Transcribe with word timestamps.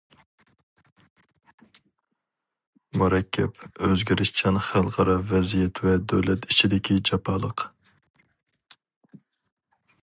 مۇرەككەپ، 3.01 3.61
ئۆزگىرىشچان 3.87 4.59
خەلقئارا 4.69 5.19
ۋەزىيەت 5.33 5.83
ۋە 5.89 5.95
دۆلەت 6.15 6.51
ئىچىدىكى 6.53 7.01
جاپالىق. 7.11 7.67